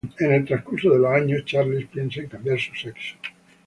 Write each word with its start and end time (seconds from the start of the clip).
En 0.19 0.33
el 0.33 0.45
transcurso 0.45 0.89
de 0.91 0.97
los 0.97 1.13
años, 1.13 1.45
Charles 1.45 1.85
piensa 1.85 2.21
en 2.21 2.27
cambiar 2.27 2.59
su 2.59 2.73
sexo. 2.73 3.17